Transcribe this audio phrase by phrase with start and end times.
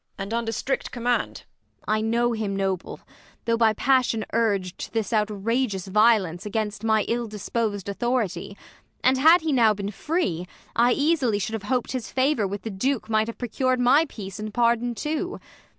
[0.17, 1.43] And under strict command.
[1.87, 1.95] Ang.
[1.95, 3.01] I know him noble,
[3.45, 8.57] though by passion urg'd To this outrageous violence against My ill dispos'd authority:
[9.03, 12.71] and, had He now been free, I easily should have hop'd His favour with the
[12.71, 15.39] Duke might have procur'd My peace and pardon too.